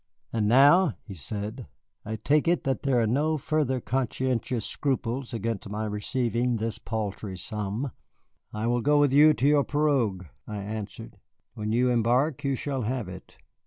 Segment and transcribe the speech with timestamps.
[0.33, 1.67] "And now," he said,
[2.03, 7.37] "I take it that there are no further conscientious scruples against my receiving this paltry
[7.37, 7.91] sum."
[8.51, 11.19] "I will go with you to your pirogue," I answered,
[11.53, 13.37] "when you embark you shall have it."